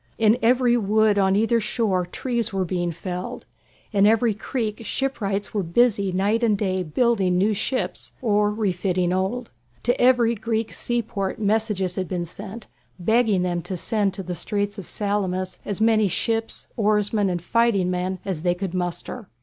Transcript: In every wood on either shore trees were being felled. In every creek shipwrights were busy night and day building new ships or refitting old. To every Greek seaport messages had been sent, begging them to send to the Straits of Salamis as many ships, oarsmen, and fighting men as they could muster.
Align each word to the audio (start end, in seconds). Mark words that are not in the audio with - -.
In 0.17 0.39
every 0.41 0.75
wood 0.77 1.19
on 1.19 1.35
either 1.35 1.59
shore 1.59 2.07
trees 2.07 2.51
were 2.51 2.65
being 2.65 2.91
felled. 2.91 3.45
In 3.91 4.07
every 4.07 4.33
creek 4.33 4.79
shipwrights 4.83 5.53
were 5.53 5.61
busy 5.61 6.11
night 6.11 6.41
and 6.41 6.57
day 6.57 6.81
building 6.81 7.37
new 7.37 7.53
ships 7.53 8.11
or 8.19 8.49
refitting 8.49 9.13
old. 9.13 9.51
To 9.83 10.01
every 10.01 10.33
Greek 10.33 10.73
seaport 10.73 11.37
messages 11.37 11.97
had 11.97 12.07
been 12.07 12.25
sent, 12.25 12.65
begging 12.97 13.43
them 13.43 13.61
to 13.61 13.77
send 13.77 14.15
to 14.15 14.23
the 14.23 14.33
Straits 14.33 14.79
of 14.79 14.87
Salamis 14.87 15.59
as 15.65 15.79
many 15.79 16.07
ships, 16.07 16.67
oarsmen, 16.75 17.29
and 17.29 17.39
fighting 17.39 17.91
men 17.91 18.17
as 18.25 18.41
they 18.41 18.55
could 18.55 18.73
muster. 18.73 19.29